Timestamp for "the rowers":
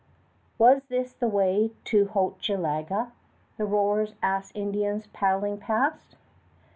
3.57-4.15